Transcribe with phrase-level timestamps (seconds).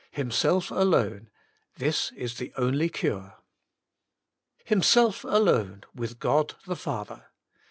[0.13, 1.29] Himself alone—
[1.75, 3.35] this is the only cure.
[4.61, 4.65] 3.
[4.65, 7.27] Himself Alone, with God the Father.